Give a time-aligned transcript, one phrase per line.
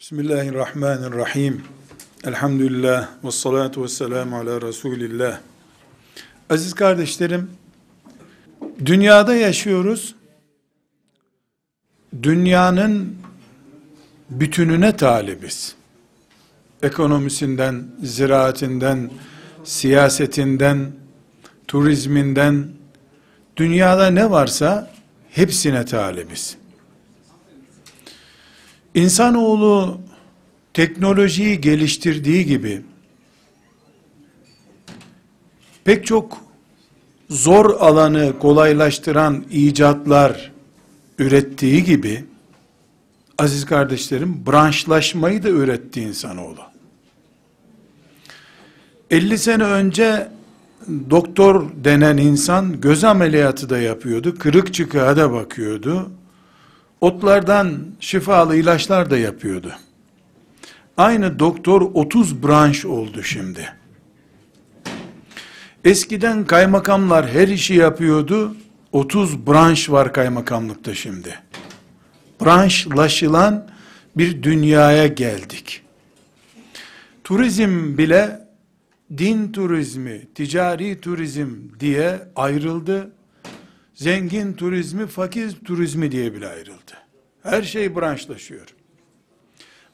[0.00, 1.62] Bismillahirrahmanirrahim.
[2.24, 5.40] Elhamdülillah ve salatu ve selamu ala Resulillah.
[6.50, 7.50] Aziz kardeşlerim,
[8.86, 10.14] dünyada yaşıyoruz.
[12.22, 13.16] Dünyanın
[14.30, 15.74] bütününe talibiz.
[16.82, 19.10] Ekonomisinden, ziraatinden,
[19.64, 20.92] siyasetinden,
[21.68, 22.68] turizminden,
[23.56, 24.90] dünyada ne varsa
[25.30, 26.56] hepsine talibiz.
[28.94, 30.00] İnsanoğlu
[30.74, 32.82] teknolojiyi geliştirdiği gibi
[35.84, 36.38] pek çok
[37.30, 40.52] zor alanı kolaylaştıran icatlar
[41.18, 42.24] ürettiği gibi
[43.38, 46.60] aziz kardeşlerim branşlaşmayı da üretti insanoğlu.
[49.10, 50.28] 50 sene önce
[51.10, 56.10] doktor denen insan göz ameliyatı da yapıyordu, kırık çıkığa da bakıyordu,
[57.04, 59.72] otlardan şifalı ilaçlar da yapıyordu.
[60.96, 63.72] Aynı doktor 30 branş oldu şimdi.
[65.84, 68.56] Eskiden kaymakamlar her işi yapıyordu.
[68.92, 71.38] 30 branş var kaymakamlıkta şimdi.
[72.40, 73.68] Branşlaşılan
[74.16, 75.82] bir dünyaya geldik.
[77.24, 78.48] Turizm bile
[79.18, 81.48] din turizmi, ticari turizm
[81.80, 83.10] diye ayrıldı.
[83.94, 86.83] Zengin turizmi, fakir turizmi diye bile ayrıldı.
[87.44, 88.74] Her şey branşlaşıyor.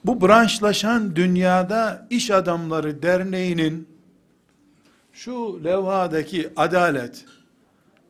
[0.05, 3.87] Bu branşlaşan dünyada iş adamları derneğinin
[5.13, 7.25] şu levhadaki adalet,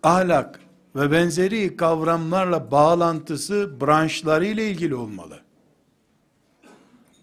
[0.04, 0.60] ahlak
[0.96, 5.40] ve benzeri kavramlarla bağlantısı branşları ile ilgili olmalı.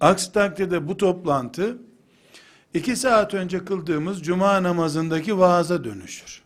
[0.00, 1.78] Aksi takdirde bu toplantı
[2.74, 6.42] iki saat önce kıldığımız cuma namazındaki vaaza dönüşür.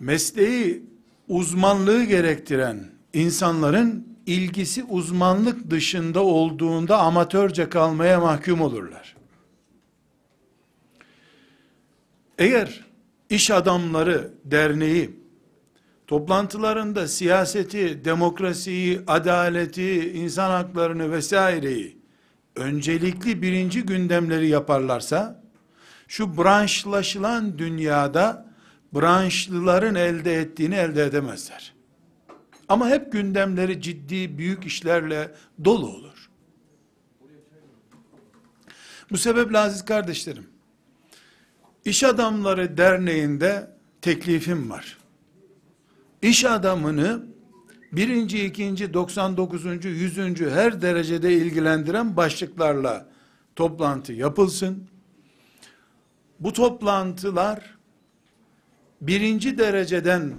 [0.00, 0.84] Mesleği
[1.28, 9.16] uzmanlığı gerektiren insanların ilgisi uzmanlık dışında olduğunda amatörce kalmaya mahkum olurlar.
[12.38, 12.84] Eğer
[13.30, 15.10] iş adamları derneği
[16.06, 22.02] toplantılarında siyaseti, demokrasiyi, adaleti, insan haklarını vesaireyi
[22.56, 25.42] öncelikli birinci gündemleri yaparlarsa
[26.08, 28.52] şu branşlaşılan dünyada
[28.94, 31.74] branşlıların elde ettiğini elde edemezler.
[32.72, 35.30] Ama hep gündemleri ciddi büyük işlerle
[35.64, 36.30] dolu olur.
[39.10, 40.46] Bu sebeple aziz kardeşlerim,
[41.84, 44.98] İş Adamları Derneği'nde teklifim var.
[46.22, 47.26] İş adamını
[47.92, 49.64] birinci, ikinci, 99.
[49.84, 50.18] 100.
[50.40, 53.08] her derecede ilgilendiren başlıklarla
[53.56, 54.88] toplantı yapılsın.
[56.40, 57.78] Bu toplantılar
[59.00, 60.34] birinci dereceden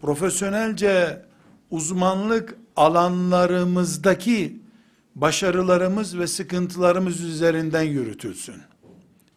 [0.00, 1.29] profesyonelce
[1.70, 4.60] uzmanlık alanlarımızdaki
[5.14, 8.54] başarılarımız ve sıkıntılarımız üzerinden yürütülsün.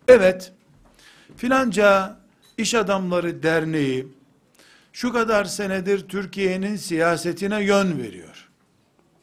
[0.08, 0.54] Evet,
[1.38, 2.18] filanca
[2.58, 4.08] iş adamları derneği
[4.94, 8.50] şu kadar senedir Türkiye'nin siyasetine yön veriyor.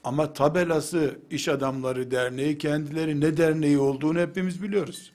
[0.04, 5.12] Ama tabelası iş adamları derneği kendileri ne derneği olduğunu hepimiz biliyoruz.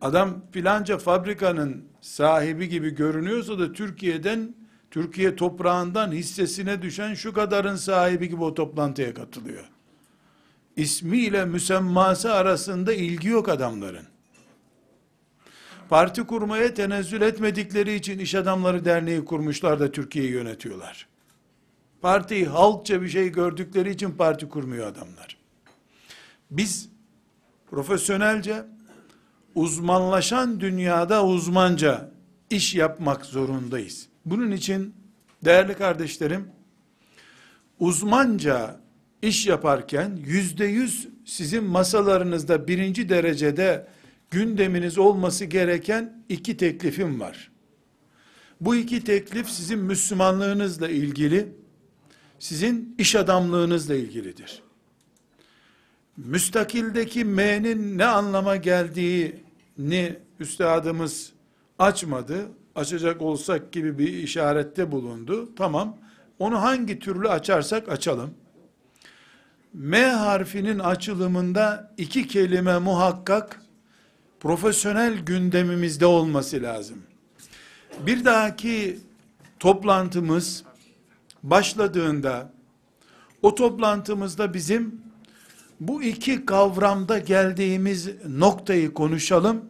[0.00, 4.54] Adam filanca fabrikanın sahibi gibi görünüyorsa da Türkiye'den
[4.94, 9.64] Türkiye toprağından hissesine düşen şu kadarın sahibi gibi o toplantıya katılıyor.
[10.76, 14.06] İsmiyle müsemması arasında ilgi yok adamların.
[15.88, 21.08] Parti kurmaya tenezzül etmedikleri için iş adamları derneği kurmuşlar da Türkiye'yi yönetiyorlar.
[22.02, 25.38] Parti halkça bir şey gördükleri için parti kurmuyor adamlar.
[26.50, 26.88] Biz
[27.70, 28.64] profesyonelce
[29.54, 32.10] uzmanlaşan dünyada uzmanca
[32.50, 34.13] iş yapmak zorundayız.
[34.26, 34.94] Bunun için
[35.44, 36.48] değerli kardeşlerim,
[37.80, 38.80] uzmanca
[39.22, 43.86] iş yaparken yüzde yüz sizin masalarınızda birinci derecede
[44.30, 47.50] gündeminiz olması gereken iki teklifim var.
[48.60, 51.48] Bu iki teklif sizin Müslümanlığınızla ilgili,
[52.38, 54.62] sizin iş adamlığınızla ilgilidir.
[56.16, 61.32] Müstakildeki M'nin ne anlama geldiğini üstadımız
[61.78, 65.54] açmadı açacak olsak gibi bir işarette bulundu.
[65.56, 65.96] Tamam.
[66.38, 68.34] Onu hangi türlü açarsak açalım.
[69.74, 73.62] M harfinin açılımında iki kelime muhakkak
[74.40, 77.02] profesyonel gündemimizde olması lazım.
[78.06, 78.98] Bir dahaki
[79.58, 80.64] toplantımız
[81.42, 82.52] başladığında
[83.42, 85.00] o toplantımızda bizim
[85.80, 89.64] bu iki kavramda geldiğimiz noktayı konuşalım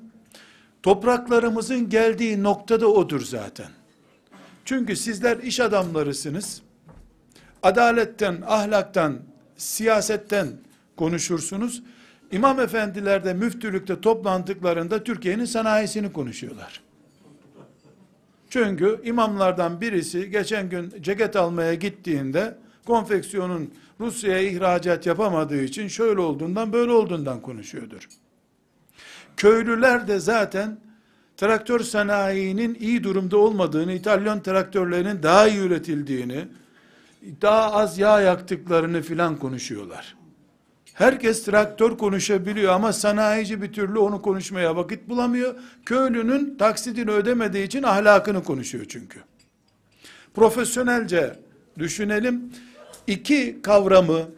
[0.84, 3.66] Topraklarımızın geldiği noktada odur zaten.
[4.64, 6.62] Çünkü sizler iş adamlarısınız.
[7.62, 9.18] adaletten, ahlaktan,
[9.56, 10.48] siyasetten
[10.96, 11.82] konuşursunuz.
[12.32, 16.80] İmam efendiler de müftülükte toplantıklarında Türkiye'nin sanayisini konuşuyorlar.
[18.50, 26.72] Çünkü imamlardan birisi geçen gün ceket almaya gittiğinde konfeksiyonun Rusya'ya ihracat yapamadığı için şöyle olduğundan
[26.72, 28.08] böyle olduğundan konuşuyordur.
[29.36, 30.78] Köylüler de zaten
[31.36, 36.48] traktör sanayinin iyi durumda olmadığını, İtalyan traktörlerinin daha iyi üretildiğini,
[37.42, 40.16] daha az yağ yaktıklarını filan konuşuyorlar.
[40.94, 45.54] Herkes traktör konuşabiliyor ama sanayici bir türlü onu konuşmaya vakit bulamıyor.
[45.86, 49.20] Köylünün taksidini ödemediği için ahlakını konuşuyor çünkü.
[50.34, 51.38] Profesyonelce
[51.78, 52.52] düşünelim.
[53.06, 54.28] İki kavramı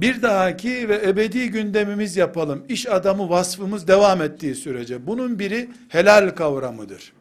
[0.00, 2.64] bir dahaki ve ebedi gündemimiz yapalım.
[2.68, 5.06] İş adamı vasfımız devam ettiği sürece.
[5.06, 7.12] Bunun biri helal kavramıdır.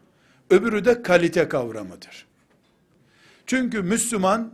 [0.50, 2.26] Öbürü de kalite kavramıdır.
[3.46, 4.54] Çünkü Müslüman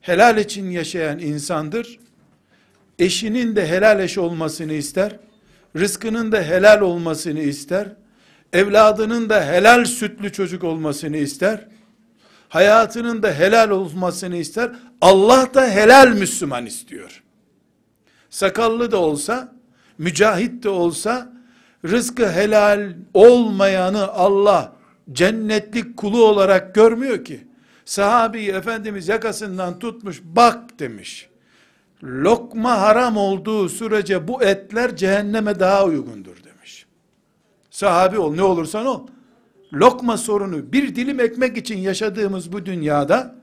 [0.00, 1.98] helal için yaşayan insandır.
[2.98, 5.16] Eşinin de helal eş olmasını ister.
[5.76, 7.88] Rızkının da helal olmasını ister.
[8.52, 11.68] Evladının da helal sütlü çocuk olmasını ister.
[12.48, 14.70] Hayatının da helal olmasını ister.
[15.00, 17.22] Allah da helal Müslüman istiyor.
[18.30, 19.52] Sakallı da olsa,
[19.98, 21.32] mücahit de olsa,
[21.84, 24.72] rızkı helal olmayanı Allah
[25.12, 27.46] cennetlik kulu olarak görmüyor ki.
[27.84, 31.28] Sahabi Efendimiz yakasından tutmuş, bak demiş.
[32.02, 36.86] Lokma haram olduğu sürece bu etler cehenneme daha uygundur demiş.
[37.70, 39.06] Sahabi ol ne olursan ol.
[39.72, 43.34] Lokma sorunu bir dilim ekmek için yaşadığımız bu dünyada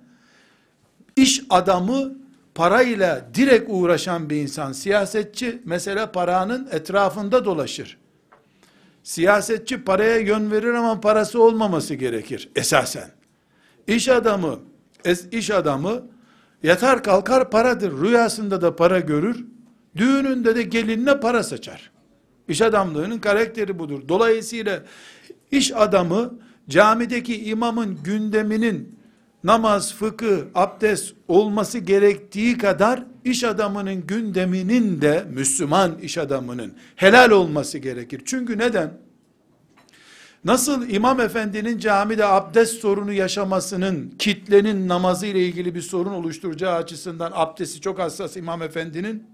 [1.15, 2.13] iş adamı
[2.57, 7.97] parayla direkt uğraşan bir insan, siyasetçi mesela paranın etrafında dolaşır.
[9.03, 13.09] Siyasetçi paraya yön verir ama parası olmaması gerekir esasen.
[13.87, 14.59] İş adamı,
[15.31, 16.07] iş adamı
[16.63, 18.01] yatar kalkar paradır.
[18.01, 19.45] Rüyasında da para görür.
[19.95, 21.91] Düğününde de gelinle para saçar.
[22.47, 24.01] İş adamlığının karakteri budur.
[24.09, 24.83] Dolayısıyla
[25.51, 26.39] iş adamı
[26.69, 28.99] camideki imamın gündeminin
[29.43, 37.77] namaz, fıkıh, abdest olması gerektiği kadar iş adamının gündeminin de Müslüman iş adamının helal olması
[37.77, 38.21] gerekir.
[38.25, 38.93] Çünkü neden?
[40.45, 47.31] Nasıl imam efendinin camide abdest sorunu yaşamasının kitlenin namazı ile ilgili bir sorun oluşturacağı açısından
[47.35, 49.27] abdesti çok hassas imam efendinin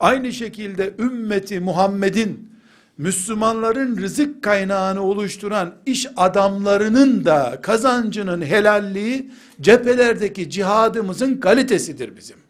[0.00, 2.55] aynı şekilde ümmeti Muhammed'in
[2.98, 12.45] Müslümanların rızık kaynağını oluşturan iş adamlarının da kazancının helalliği cephelerdeki cihadımızın kalitesidir bizim.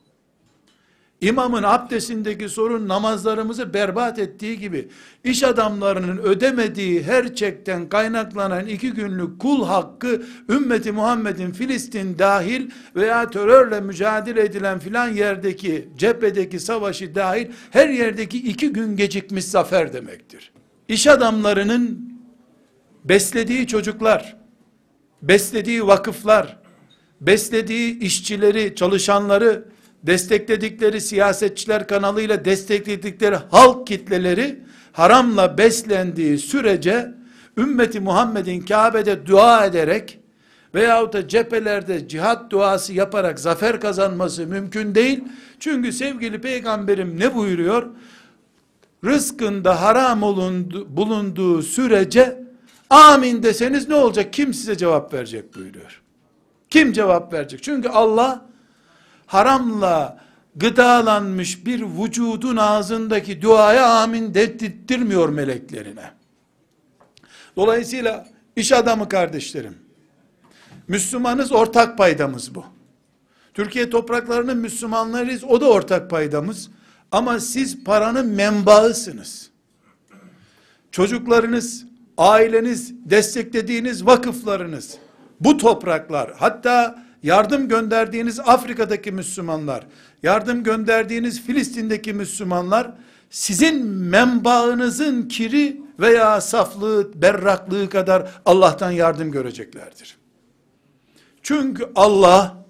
[1.20, 4.88] İmamın abdestindeki sorun namazlarımızı berbat ettiği gibi
[5.24, 13.30] iş adamlarının ödemediği her çekten kaynaklanan iki günlük kul hakkı ümmeti Muhammed'in Filistin dahil veya
[13.30, 20.52] terörle mücadele edilen filan yerdeki cephedeki savaşı dahil her yerdeki iki gün gecikmiş zafer demektir.
[20.88, 22.12] İş adamlarının
[23.04, 24.36] beslediği çocuklar,
[25.22, 26.58] beslediği vakıflar,
[27.20, 29.75] beslediği işçileri, çalışanları,
[30.06, 34.60] destekledikleri siyasetçiler kanalıyla destekledikleri halk kitleleri
[34.92, 37.14] haramla beslendiği sürece
[37.56, 40.18] ümmeti Muhammed'in Kabe'de dua ederek
[40.74, 45.24] veyahut da cephelerde cihat duası yaparak zafer kazanması mümkün değil.
[45.60, 47.86] Çünkü sevgili peygamberim ne buyuruyor?
[49.04, 52.42] Rızkında haram olundu, bulunduğu sürece
[52.90, 54.32] amin deseniz ne olacak?
[54.32, 56.02] Kim size cevap verecek buyuruyor.
[56.70, 57.62] Kim cevap verecek?
[57.62, 58.46] Çünkü Allah
[59.26, 60.18] haramla
[60.56, 66.10] gıdalanmış bir vücudun ağzındaki duaya amin dedirtmiyor meleklerine.
[67.56, 69.74] Dolayısıyla iş adamı kardeşlerim,
[70.88, 72.64] Müslümanız ortak paydamız bu.
[73.54, 76.70] Türkiye topraklarının Müslümanlarıyız, o da ortak paydamız.
[77.12, 79.50] Ama siz paranın menbaısınız.
[80.90, 81.86] Çocuklarınız,
[82.18, 84.98] aileniz, desteklediğiniz vakıflarınız,
[85.40, 89.86] bu topraklar, hatta yardım gönderdiğiniz Afrika'daki Müslümanlar,
[90.22, 92.92] yardım gönderdiğiniz Filistin'deki Müslümanlar,
[93.30, 100.16] sizin menbaınızın kiri veya saflığı, berraklığı kadar Allah'tan yardım göreceklerdir.
[101.42, 102.64] Çünkü Allah,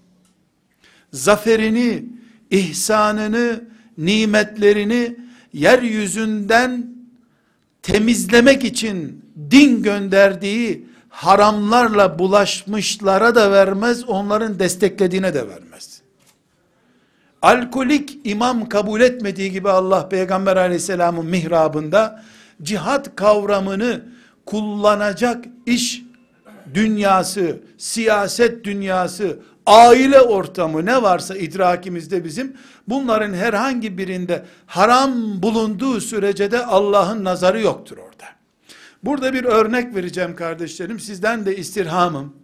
[1.13, 2.05] zaferini,
[2.51, 3.65] ihsanını,
[3.99, 5.17] nimetlerini
[5.53, 6.97] yeryüzünden
[7.83, 10.87] temizlemek için din gönderdiği
[11.17, 16.01] haramlarla bulaşmışlara da vermez, onların desteklediğine de vermez.
[17.43, 22.23] Alkolik imam kabul etmediği gibi Allah Peygamber aleyhisselamın mihrabında
[22.63, 24.05] cihat kavramını
[24.47, 26.03] kullanacak iş
[26.75, 32.57] dünyası, siyaset dünyası, aile ortamı ne varsa idrakimizde bizim
[32.89, 38.36] bunların herhangi birinde haram bulunduğu sürece de Allah'ın nazarı yoktur orada.
[39.07, 41.01] Burada bir örnek vereceğim kardeşlerim.
[41.01, 42.37] Sizden de istirhamım.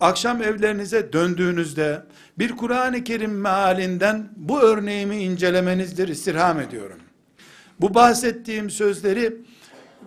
[0.00, 2.02] Akşam evlerinize döndüğünüzde
[2.38, 6.98] bir Kur'an-ı Kerim mealinden bu örneğimi incelemenizdir istirham ediyorum.
[7.80, 9.36] Bu bahsettiğim sözleri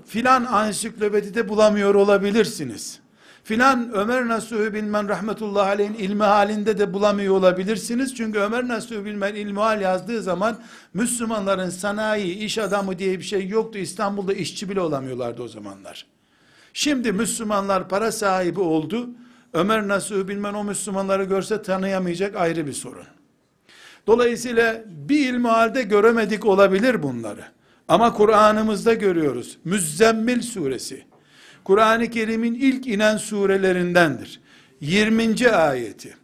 [0.06, 3.00] filan ansiklopedide bulamıyor olabilirsiniz.
[3.46, 8.16] Filan Ömer Nasuhi Bilmen rahmetullahi aleyhin ilmi halinde de bulamıyor olabilirsiniz.
[8.16, 10.58] Çünkü Ömer Nasuhi Bilmen ilmi hal yazdığı zaman
[10.94, 13.78] Müslümanların sanayi, iş adamı diye bir şey yoktu.
[13.78, 16.06] İstanbul'da işçi bile olamıyorlardı o zamanlar.
[16.74, 19.10] Şimdi Müslümanlar para sahibi oldu.
[19.54, 23.06] Ömer Nasuhi Bilmen o Müslümanları görse tanıyamayacak ayrı bir sorun.
[24.08, 27.46] Dolayısıyla bir ilmi halde göremedik olabilir bunları.
[27.88, 29.58] Ama Kur'an'ımızda görüyoruz.
[29.64, 31.14] Müzzemmil suresi.
[31.65, 34.41] Kur'an-ı Kerim'in ilk inen surelerindendir.
[34.81, 35.50] 20.
[35.50, 36.15] ayeti.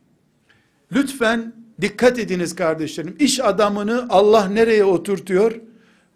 [0.91, 3.15] Lütfen dikkat ediniz kardeşlerim.
[3.19, 5.55] İş adamını Allah nereye oturtuyor?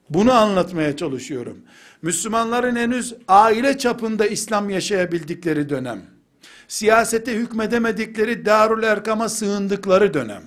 [0.10, 1.58] Bunu anlatmaya çalışıyorum.
[2.02, 6.02] Müslümanların henüz aile çapında İslam yaşayabildikleri dönem.
[6.68, 10.44] Siyasete hükmedemedikleri Darül Erkam'a sığındıkları dönem.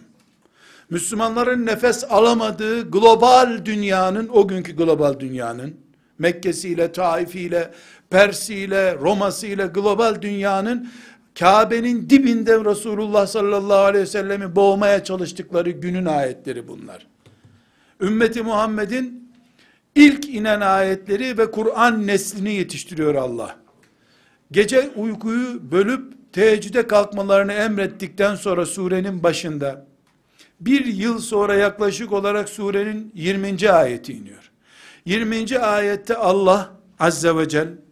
[0.90, 5.87] Müslümanların nefes alamadığı global dünyanın, o günkü global dünyanın,
[6.18, 7.70] Mekke'siyle, Taif'iyle,
[8.10, 10.90] Pers'iyle, Roma'sıyla global dünyanın
[11.38, 17.06] Kabe'nin dibinde Resulullah sallallahu aleyhi ve sellemi boğmaya çalıştıkları günün ayetleri bunlar.
[18.00, 19.32] Ümmeti Muhammed'in
[19.94, 23.56] ilk inen ayetleri ve Kur'an neslini yetiştiriyor Allah.
[24.50, 29.86] Gece uykuyu bölüp teheccüde kalkmalarını emrettikten sonra surenin başında
[30.60, 33.70] bir yıl sonra yaklaşık olarak surenin 20.
[33.70, 34.47] ayeti iniyor.
[35.04, 35.58] 20.
[35.58, 37.88] ayette Allah azze ve celle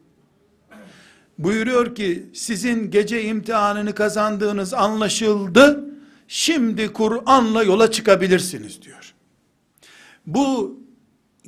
[1.39, 5.85] buyuruyor ki sizin gece imtihanını kazandığınız anlaşıldı.
[6.29, 9.15] Şimdi Kur'an'la yola çıkabilirsiniz diyor.
[10.27, 10.81] Bu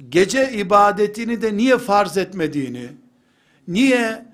[0.09, 2.89] gece ibadetini de niye farz etmediğini,
[3.69, 4.29] niye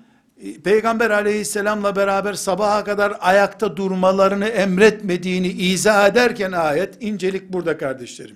[0.63, 8.35] Peygamber aleyhisselamla beraber sabaha kadar ayakta durmalarını emretmediğini izah ederken ayet, incelik burada kardeşlerim.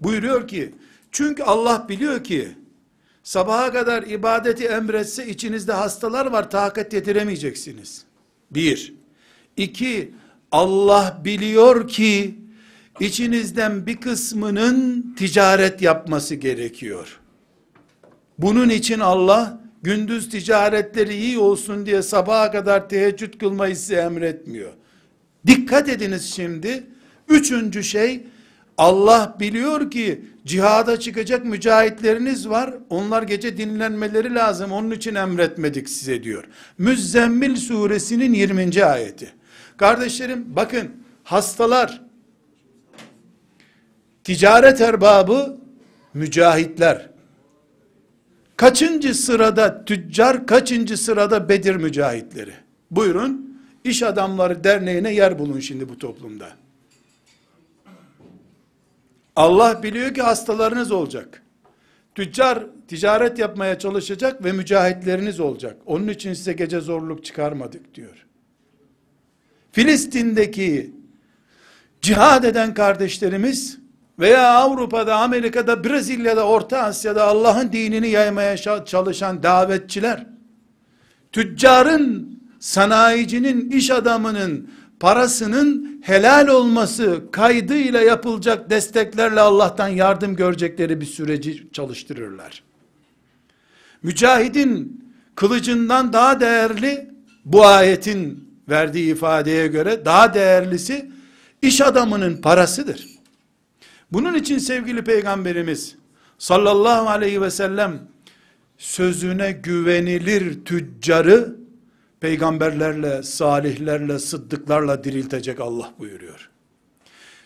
[0.00, 0.74] Buyuruyor ki,
[1.12, 2.48] çünkü Allah biliyor ki,
[3.22, 8.04] sabaha kadar ibadeti emretse içinizde hastalar var takat yediremeyeceksiniz.
[8.50, 8.94] Bir.
[9.56, 10.14] İki,
[10.52, 12.34] Allah biliyor ki
[13.00, 17.20] içinizden bir kısmının ticaret yapması gerekiyor.
[18.38, 24.72] Bunun için Allah gündüz ticaretleri iyi olsun diye sabaha kadar teheccüd kılmayı size emretmiyor.
[25.46, 26.86] Dikkat ediniz şimdi.
[27.28, 28.22] Üçüncü şey
[28.80, 32.74] Allah biliyor ki cihada çıkacak mücahitleriniz var.
[32.90, 34.72] Onlar gece dinlenmeleri lazım.
[34.72, 36.44] Onun için emretmedik size diyor.
[36.78, 38.84] Müzzemmil suresinin 20.
[38.84, 39.32] ayeti.
[39.76, 40.90] Kardeşlerim bakın
[41.24, 42.02] hastalar,
[44.24, 45.56] ticaret erbabı,
[46.14, 47.10] mücahitler.
[48.56, 52.52] Kaçıncı sırada tüccar, kaçıncı sırada Bedir mücahitleri?
[52.90, 56.48] Buyurun, iş adamları derneğine yer bulun şimdi bu toplumda.
[59.36, 61.42] Allah biliyor ki hastalarınız olacak.
[62.14, 65.76] Tüccar ticaret yapmaya çalışacak ve mücahitleriniz olacak.
[65.86, 68.26] Onun için size gece zorluk çıkarmadık diyor.
[69.72, 70.94] Filistin'deki
[72.00, 73.78] cihad eden kardeşlerimiz
[74.18, 80.26] veya Avrupa'da, Amerika'da, Brezilya'da, Orta Asya'da Allah'ın dinini yaymaya çalışan davetçiler,
[81.32, 84.70] tüccarın, sanayicinin, iş adamının
[85.00, 92.62] parasının helal olması kaydıyla yapılacak desteklerle Allah'tan yardım görecekleri bir süreci çalıştırırlar.
[94.02, 95.04] Mücahidin
[95.34, 97.10] kılıcından daha değerli
[97.44, 101.10] bu ayetin verdiği ifadeye göre daha değerlisi
[101.62, 103.06] iş adamının parasıdır.
[104.12, 105.96] Bunun için sevgili peygamberimiz
[106.38, 107.98] sallallahu aleyhi ve sellem
[108.78, 111.59] sözüne güvenilir tüccarı
[112.20, 116.50] peygamberlerle, salihlerle, sıddıklarla diriltecek Allah buyuruyor.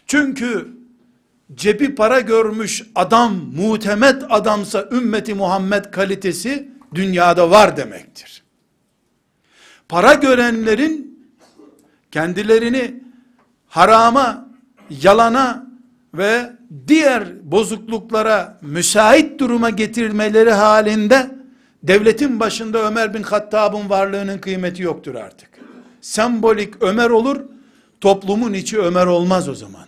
[0.06, 0.68] Çünkü
[1.54, 8.42] cebi para görmüş adam, mutemet adamsa ümmeti Muhammed kalitesi dünyada var demektir.
[9.88, 11.20] Para görenlerin
[12.10, 13.02] kendilerini
[13.66, 14.48] harama,
[14.90, 15.66] yalana
[16.14, 16.52] ve
[16.88, 21.30] diğer bozukluklara müsait duruma getirmeleri halinde
[21.84, 25.48] devletin başında Ömer bin Hattab'ın varlığının kıymeti yoktur artık.
[26.00, 27.40] Sembolik Ömer olur,
[28.00, 29.86] toplumun içi Ömer olmaz o zaman.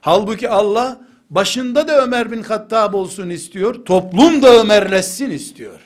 [0.00, 1.00] Halbuki Allah
[1.30, 5.80] başında da Ömer bin Hattab olsun istiyor, toplum da Ömerleşsin istiyor.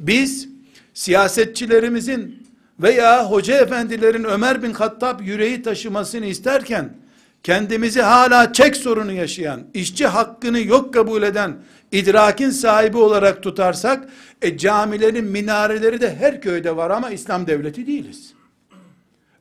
[0.00, 0.48] Biz
[0.94, 2.46] siyasetçilerimizin
[2.80, 6.94] veya hoca efendilerin Ömer bin Hattab yüreği taşımasını isterken
[7.42, 11.56] kendimizi hala çek sorunu yaşayan, işçi hakkını yok kabul eden,
[11.92, 14.08] idrakin sahibi olarak tutarsak,
[14.42, 18.32] e camilerin minareleri de her köyde var ama İslam devleti değiliz.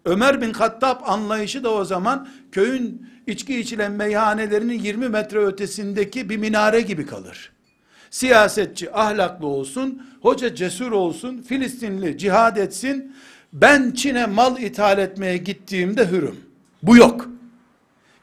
[0.06, 6.38] Ömer bin Hattab anlayışı da o zaman köyün içki içilen meyhanelerinin 20 metre ötesindeki bir
[6.38, 7.52] minare gibi kalır.
[8.10, 13.16] Siyasetçi ahlaklı olsun, hoca cesur olsun, Filistinli cihad etsin,
[13.54, 16.36] ben Çin'e mal ithal etmeye gittiğimde hürüm.
[16.84, 17.30] Bu yok.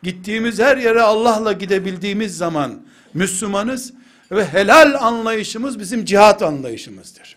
[0.02, 2.80] Gittiğimiz her yere Allah'la gidebildiğimiz zaman
[3.14, 3.92] Müslümanız
[4.30, 7.36] ve helal anlayışımız bizim cihat anlayışımızdır.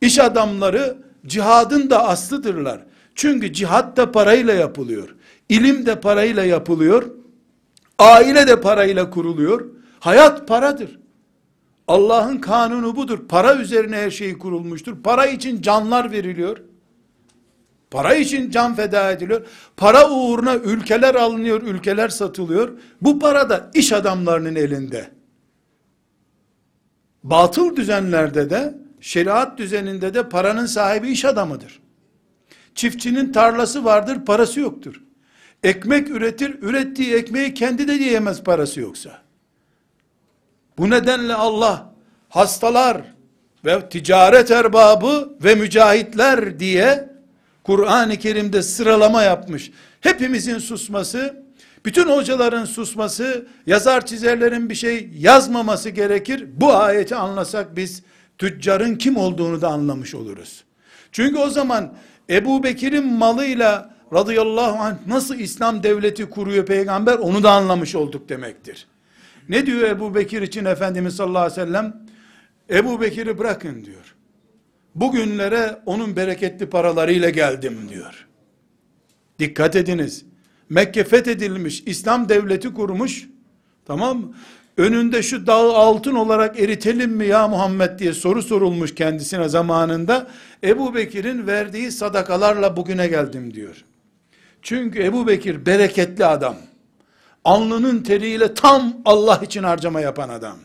[0.00, 2.80] İş adamları cihadın da aslıdırlar.
[3.14, 5.14] Çünkü cihat da parayla yapılıyor.
[5.48, 7.10] İlim de parayla yapılıyor.
[7.98, 9.66] Aile de parayla kuruluyor.
[10.00, 10.98] Hayat paradır.
[11.88, 13.28] Allah'ın kanunu budur.
[13.28, 15.02] Para üzerine her şey kurulmuştur.
[15.02, 16.58] Para için canlar veriliyor.
[17.90, 19.46] Para için can feda ediliyor.
[19.76, 22.72] Para uğruna ülkeler alınıyor, ülkeler satılıyor.
[23.02, 25.17] Bu para da iş adamlarının elinde.
[27.30, 31.80] Batıl düzenlerde de, şeriat düzeninde de paranın sahibi iş adamıdır.
[32.74, 35.02] Çiftçinin tarlası vardır, parası yoktur.
[35.62, 39.22] Ekmek üretir, ürettiği ekmeği kendi de yiyemez parası yoksa.
[40.78, 41.94] Bu nedenle Allah
[42.28, 43.02] hastalar
[43.64, 47.08] ve ticaret erbabı ve mücahitler diye
[47.64, 49.70] Kur'an-ı Kerim'de sıralama yapmış.
[50.00, 51.42] Hepimizin susması,
[51.84, 56.46] bütün hocaların susması, yazar çizerlerin bir şey yazmaması gerekir.
[56.56, 58.02] Bu ayeti anlasak biz
[58.38, 60.64] tüccarın kim olduğunu da anlamış oluruz.
[61.12, 61.94] Çünkü o zaman
[62.30, 68.86] Ebu Bekir'in malıyla radıyallahu anh nasıl İslam devleti kuruyor peygamber onu da anlamış olduk demektir.
[69.48, 72.02] Ne diyor Ebu Bekir için Efendimiz sallallahu aleyhi ve sellem?
[72.70, 74.14] Ebu Bekir'i bırakın diyor.
[74.94, 78.26] Bugünlere onun bereketli paralarıyla geldim diyor.
[79.38, 80.24] Dikkat ediniz.
[80.70, 83.28] Mekke fethedilmiş, İslam devleti kurmuş.
[83.86, 84.34] Tamam mı?
[84.76, 90.26] Önünde şu dağı altın olarak eritelim mi ya Muhammed diye soru sorulmuş kendisine zamanında.
[90.64, 93.84] Ebu Bekir'in verdiği sadakalarla bugüne geldim diyor.
[94.62, 96.56] Çünkü Ebu Bekir bereketli adam.
[97.44, 100.58] Alnının teriyle tam Allah için harcama yapan adam.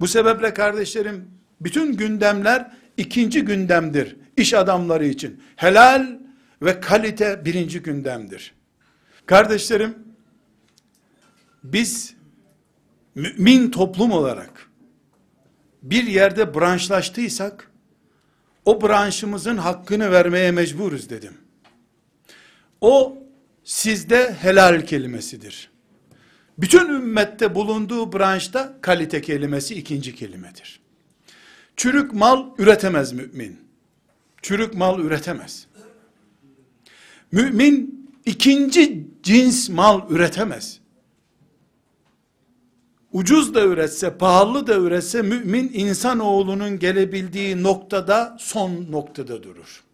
[0.00, 4.16] Bu sebeple kardeşlerim bütün gündemler ikinci gündemdir.
[4.36, 5.42] İş adamları için.
[5.56, 6.06] Helal
[6.62, 8.54] ve kalite birinci gündemdir.
[9.26, 9.98] Kardeşlerim
[11.64, 12.14] biz
[13.14, 14.70] mümin toplum olarak
[15.82, 17.70] bir yerde branşlaştıysak
[18.64, 21.34] o branşımızın hakkını vermeye mecburuz dedim.
[22.80, 23.18] O
[23.64, 25.70] sizde helal kelimesidir.
[26.58, 30.80] Bütün ümmette bulunduğu branşta kalite kelimesi ikinci kelimedir.
[31.76, 33.60] Çürük mal üretemez mümin.
[34.42, 35.66] Çürük mal üretemez.
[37.32, 40.80] Mümin ikinci cins mal üretemez.
[43.12, 49.84] Ucuz da üretse, pahalı da üretse mümin insanoğlunun gelebildiği noktada son noktada durur.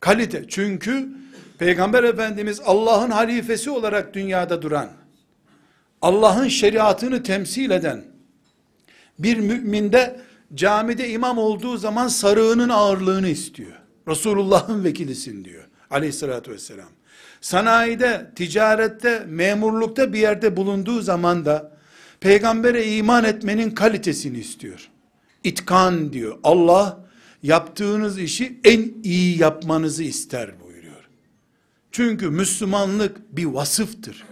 [0.00, 1.08] Kalite çünkü
[1.58, 4.90] Peygamber Efendimiz Allah'ın halifesi olarak dünyada duran,
[6.02, 8.04] Allah'ın şeriatını temsil eden,
[9.18, 10.20] bir müminde
[10.54, 13.72] camide imam olduğu zaman sarığının ağırlığını istiyor.
[14.08, 16.88] Resulullah'ın vekilisin diyor aleyhissalatü vesselam.
[17.40, 21.72] Sanayide, ticarette, memurlukta bir yerde bulunduğu zaman da
[22.20, 24.88] peygambere iman etmenin kalitesini istiyor.
[25.44, 26.38] İtkan diyor.
[26.42, 27.04] Allah
[27.42, 31.08] yaptığınız işi en iyi yapmanızı ister buyuruyor.
[31.92, 34.24] Çünkü Müslümanlık bir vasıftır.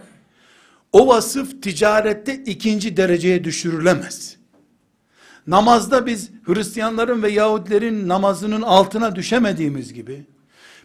[0.91, 4.37] O vasıf ticarette ikinci dereceye düşürülemez.
[5.47, 10.25] Namazda biz Hristiyanların ve Yahudilerin namazının altına düşemediğimiz gibi,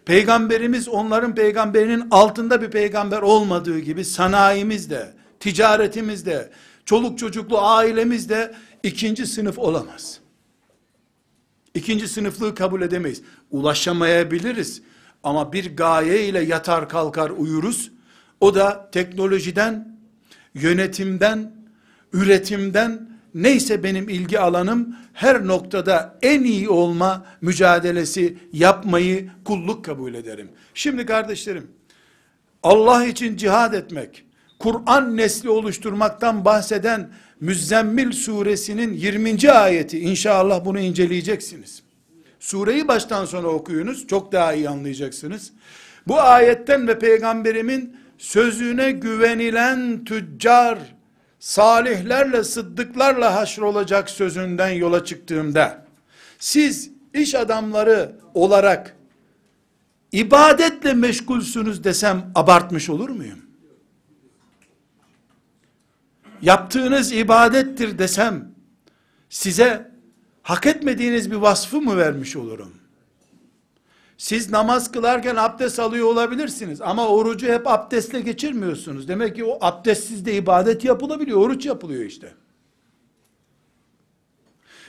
[0.05, 6.51] Peygamberimiz onların peygamberinin altında bir peygamber olmadığı gibi sanayimizde, ticaretimizde,
[6.85, 10.19] çoluk çocuklu ailemizde ikinci sınıf olamaz.
[11.73, 13.21] İkinci sınıflığı kabul edemeyiz.
[13.51, 14.81] Ulaşamayabiliriz.
[15.23, 17.91] Ama bir gaye ile yatar kalkar uyuruz.
[18.39, 19.97] O da teknolojiden,
[20.53, 21.55] yönetimden,
[22.13, 30.49] üretimden, neyse benim ilgi alanım, her noktada en iyi olma mücadelesi yapmayı kulluk kabul ederim.
[30.73, 31.67] Şimdi kardeşlerim,
[32.63, 34.25] Allah için cihad etmek,
[34.59, 39.51] Kur'an nesli oluşturmaktan bahseden Müzzemmil suresinin 20.
[39.51, 41.83] ayeti inşallah bunu inceleyeceksiniz.
[42.39, 45.53] Sureyi baştan sona okuyunuz çok daha iyi anlayacaksınız.
[46.07, 50.79] Bu ayetten ve peygamberimin sözüne güvenilen tüccar,
[51.45, 55.85] salihlerle, sıddıklarla haşrolacak sözünden yola çıktığımda,
[56.39, 58.95] siz iş adamları olarak
[60.11, 63.39] ibadetle meşgulsünüz desem abartmış olur muyum?
[66.41, 68.51] Yaptığınız ibadettir desem
[69.29, 69.91] size
[70.43, 72.73] hak etmediğiniz bir vasfı mı vermiş olurum?
[74.17, 79.07] Siz namaz kılarken abdest alıyor olabilirsiniz ama orucu hep abdestle geçirmiyorsunuz.
[79.07, 82.33] Demek ki o abdestsiz de ibadet yapılabiliyor, oruç yapılıyor işte.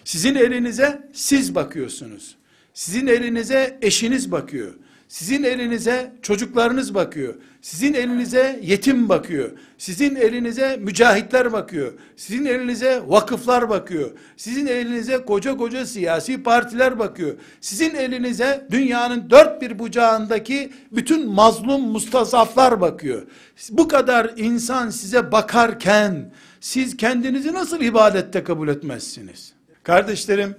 [0.04, 2.36] Sizin elinize siz bakıyorsunuz.
[2.74, 4.74] Sizin elinize eşiniz bakıyor.
[5.08, 7.34] Sizin elinize çocuklarınız bakıyor.
[7.62, 9.50] Sizin elinize yetim bakıyor.
[9.78, 11.92] Sizin elinize mücahitler bakıyor.
[12.16, 14.10] Sizin elinize vakıflar bakıyor.
[14.36, 17.34] Sizin elinize koca koca siyasi partiler bakıyor.
[17.60, 23.22] Sizin elinize dünyanın dört bir bucağındaki bütün mazlum mustasaflar bakıyor.
[23.70, 29.52] Bu kadar insan size bakarken siz kendinizi nasıl ibadette kabul etmezsiniz?
[29.82, 30.56] Kardeşlerim,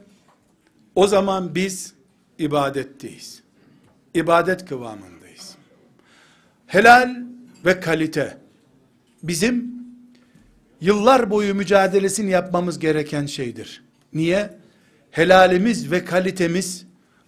[0.96, 1.94] o zaman biz
[2.40, 3.47] ibadetteyiz.
[4.18, 5.56] İbadet kıvamındayız.
[6.68, 7.16] Helal
[7.66, 8.38] ve kalite
[9.24, 9.72] bizim
[10.82, 13.84] yıllar boyu mücadelesini yapmamız gereken şeydir.
[14.14, 14.58] Niye?
[15.12, 16.86] Helalimiz ve kalitemiz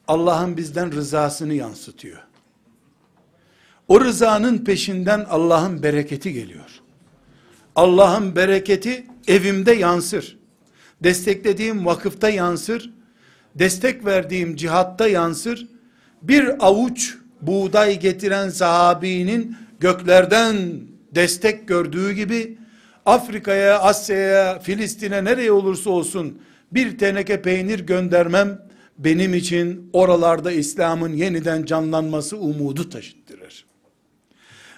[0.08, 2.19] Allah'ın bizden rızasını yansıtıyor.
[3.88, 6.82] O rızanın peşinden Allah'ın bereketi geliyor.
[7.75, 10.39] Allah'ın bereketi evimde yansır
[11.04, 12.93] desteklediğim vakıfta yansır,
[13.56, 15.67] destek verdiğim cihatta yansır,
[16.21, 20.58] bir avuç buğday getiren sahabinin göklerden
[21.15, 22.58] destek gördüğü gibi,
[23.05, 31.65] Afrika'ya, Asya'ya, Filistin'e nereye olursa olsun bir teneke peynir göndermem, benim için oralarda İslam'ın yeniden
[31.65, 33.65] canlanması umudu taşıttırır.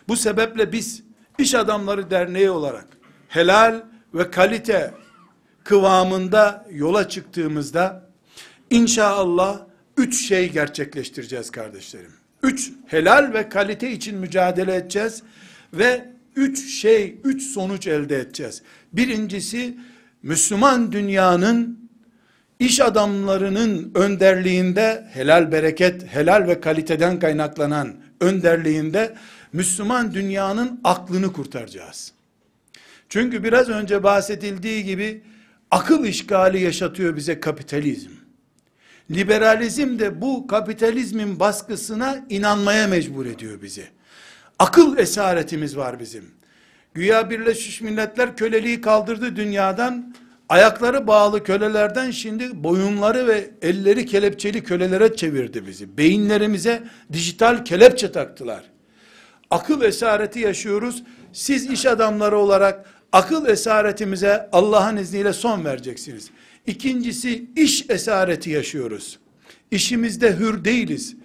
[0.08, 1.04] Bu sebeple biz
[1.40, 2.88] iş adamları derneği olarak
[3.28, 3.82] helal
[4.14, 4.94] ve kalite
[5.64, 8.10] kıvamında yola çıktığımızda
[8.70, 12.12] inşallah üç şey gerçekleştireceğiz kardeşlerim.
[12.44, 15.24] Üç helal ve kalite için mücadele edeceğiz
[15.74, 18.62] ve üç şey, üç sonuç elde edeceğiz.
[18.94, 19.78] Birincisi
[20.24, 21.90] Müslüman dünyanın
[22.60, 29.16] iş adamlarının önderliğinde helal bereket, helal ve kaliteden kaynaklanan önderliğinde
[29.54, 32.14] Müslüman dünyanın aklını kurtaracağız.
[33.10, 35.24] Çünkü biraz önce bahsedildiği gibi
[35.72, 38.21] akıl işgali yaşatıyor bize kapitalizm.
[39.12, 43.84] Liberalizm de bu kapitalizmin baskısına inanmaya mecbur ediyor bizi.
[44.60, 46.32] Akıl esaretimiz var bizim.
[46.94, 50.16] Güya Birleşmiş Milletler köleliği kaldırdı dünyadan.
[50.50, 55.98] Ayakları bağlı kölelerden şimdi boyunları ve elleri kelepçeli kölelere çevirdi bizi.
[55.98, 58.64] Beyinlerimize dijital kelepçe taktılar.
[59.50, 61.04] Akıl esareti yaşıyoruz.
[61.34, 66.30] Siz iş adamları olarak akıl esaretimize Allah'ın izniyle son vereceksiniz.
[66.72, 69.20] İkincisi iş esareti yaşıyoruz.
[69.72, 71.16] İşimizde hür değiliz.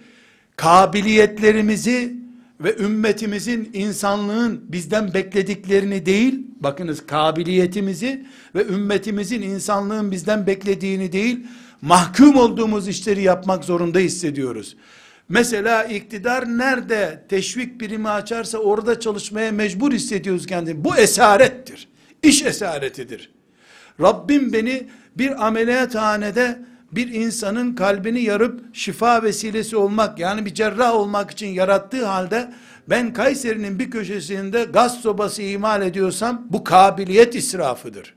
[0.55, 2.15] Kabiliyetlerimizi
[2.61, 11.39] ve ümmetimizin insanlığın bizden beklediklerini değil, bakınız kabiliyetimizi ve ümmetimizin insanlığın bizden beklediğini değil,
[11.81, 14.75] mahkum olduğumuz işleri yapmak zorunda hissediyoruz.
[15.29, 20.83] Mesela iktidar nerede teşvik birimi açarsa orada çalışmaya mecbur hissediyoruz kendini.
[20.83, 21.87] Bu esarettir.
[22.23, 23.31] İş esaretidir.
[24.01, 26.59] Rabbim beni bir ameliyathanede
[26.91, 32.53] bir insanın kalbini yarıp şifa vesilesi olmak yani bir cerrah olmak için yarattığı halde
[32.89, 38.13] ben Kayseri'nin bir köşesinde gaz sobası imal ediyorsam bu kabiliyet israfıdır.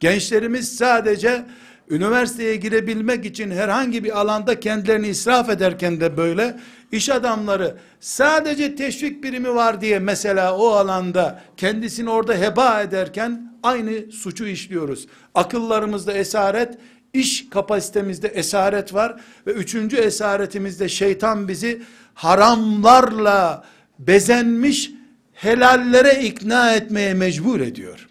[0.00, 1.44] Gençlerimiz sadece
[1.90, 6.58] üniversiteye girebilmek için herhangi bir alanda kendilerini israf ederken de böyle,
[6.92, 14.12] iş adamları sadece teşvik birimi var diye mesela o alanda kendisini orada heba ederken aynı
[14.12, 15.06] suçu işliyoruz.
[15.34, 16.78] Akıllarımızda esaret,
[17.12, 21.82] iş kapasitemizde esaret var ve üçüncü esaretimizde şeytan bizi
[22.14, 23.64] haramlarla
[23.98, 24.90] bezenmiş
[25.32, 28.08] helallere ikna etmeye mecbur ediyor.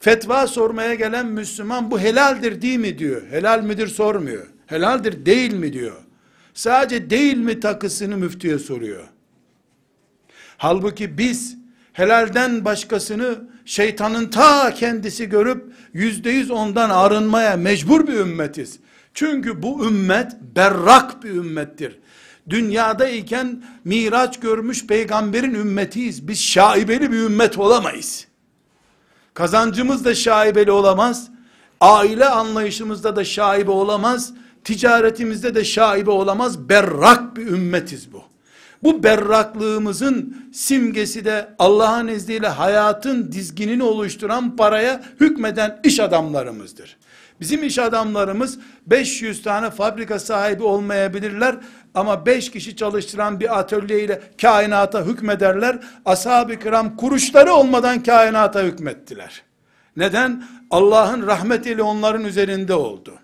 [0.00, 3.22] Fetva sormaya gelen Müslüman bu helaldir değil mi diyor.
[3.30, 4.46] Helal midir sormuyor.
[4.66, 5.96] Helaldir değil mi diyor.
[6.54, 9.04] Sadece değil mi takısını müftüye soruyor.
[10.56, 11.56] Halbuki biz
[11.92, 18.78] helalden başkasını şeytanın ta kendisi görüp yüzde yüz ondan arınmaya mecbur bir ümmetiz.
[19.14, 21.98] Çünkü bu ümmet berrak bir ümmettir.
[22.50, 26.28] Dünyada iken miraç görmüş peygamberin ümmetiyiz.
[26.28, 28.27] Biz şaibeli bir ümmet olamayız.
[29.38, 31.28] Kazancımız da şaibeli olamaz.
[31.80, 34.32] Aile anlayışımızda da şaibe olamaz.
[34.64, 36.68] Ticaretimizde de şaibe olamaz.
[36.68, 38.22] Berrak bir ümmetiz bu.
[38.82, 46.96] Bu berraklığımızın simgesi de Allah'ın izniyle hayatın dizginini oluşturan paraya hükmeden iş adamlarımızdır.
[47.40, 51.56] Bizim iş adamlarımız 500 tane fabrika sahibi olmayabilirler
[51.94, 55.78] ama 5 kişi çalıştıran bir atölye ile kainata hükmederler.
[56.04, 59.42] Ashab-ı kiram kuruşları olmadan kainata hükmettiler.
[59.96, 60.44] Neden?
[60.70, 63.18] Allah'ın rahmetiyle onların üzerinde oldu.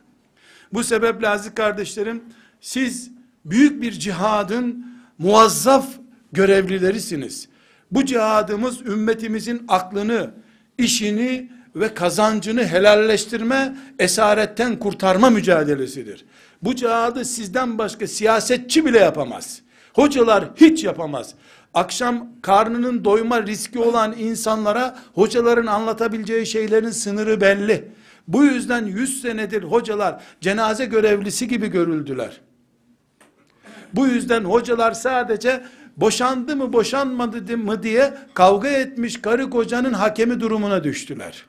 [0.72, 2.22] Bu sebeple aziz kardeşlerim,
[2.60, 3.10] siz
[3.44, 4.86] büyük bir cihadın
[5.18, 5.86] muazzaf
[6.32, 7.48] görevlilerisiniz.
[7.90, 10.30] Bu cihadımız ümmetimizin aklını,
[10.78, 16.24] işini ve kazancını helalleştirme, esaretten kurtarma mücadelesidir.
[16.62, 19.60] Bu cihadı sizden başka siyasetçi bile yapamaz.
[19.92, 21.34] Hocalar hiç yapamaz.
[21.74, 27.88] Akşam karnının doyma riski olan insanlara hocaların anlatabileceği şeylerin sınırı belli.
[28.28, 32.40] Bu yüzden 100 senedir hocalar cenaze görevlisi gibi görüldüler.
[33.92, 35.64] Bu yüzden hocalar sadece
[35.96, 41.44] boşandı mı boşanmadı mı diye kavga etmiş karı kocanın hakemi durumuna düştüler.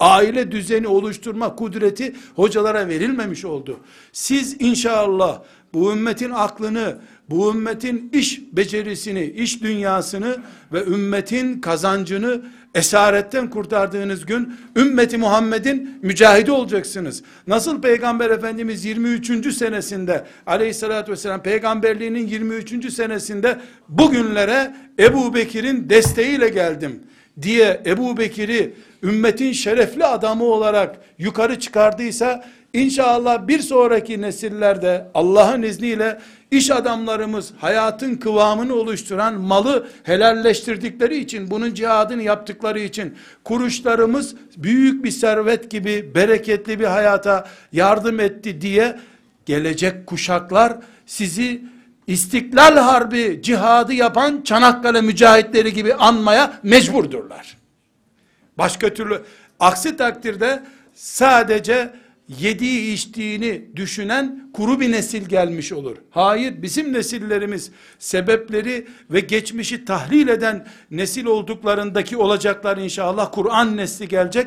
[0.00, 3.80] Aile düzeni oluşturma kudreti hocalara verilmemiş oldu.
[4.12, 5.42] Siz inşallah
[5.74, 6.98] bu ümmetin aklını,
[7.30, 10.36] bu ümmetin iş becerisini, iş dünyasını
[10.72, 12.42] ve ümmetin kazancını
[12.74, 17.22] esaretten kurtardığınız gün ümmeti Muhammed'in mücahidi olacaksınız.
[17.46, 19.54] Nasıl Peygamber Efendimiz 23.
[19.54, 22.92] senesinde aleyhissalatü vesselam peygamberliğinin 23.
[22.92, 27.02] senesinde bugünlere Ebu Bekir'in desteğiyle geldim
[27.42, 36.18] diye Ebu Bekir'i ümmetin şerefli adamı olarak yukarı çıkardıysa inşallah bir sonraki nesillerde Allah'ın izniyle
[36.50, 45.10] iş adamlarımız hayatın kıvamını oluşturan malı helalleştirdikleri için bunun cihadını yaptıkları için kuruşlarımız büyük bir
[45.10, 48.98] servet gibi bereketli bir hayata yardım etti diye
[49.46, 51.62] gelecek kuşaklar sizi
[52.08, 57.56] İstiklal Harbi cihadı yapan Çanakkale mücahitleri gibi anmaya mecburdurlar.
[58.58, 59.22] Başka türlü
[59.60, 60.62] aksi takdirde
[60.94, 61.90] sadece
[62.28, 65.96] yediği içtiğini düşünen kuru bir nesil gelmiş olur.
[66.10, 74.46] Hayır bizim nesillerimiz sebepleri ve geçmişi tahlil eden nesil olduklarındaki olacaklar inşallah Kur'an nesli gelecek.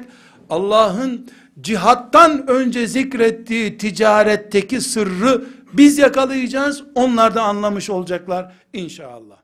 [0.50, 1.30] Allah'ın
[1.62, 6.84] cihattan önce zikrettiği ticaretteki sırrı biz yakalayacağız.
[6.96, 9.41] Onlar da anlamış olacaklar inşallah.